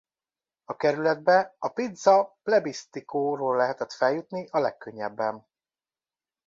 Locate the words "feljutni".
3.93-4.47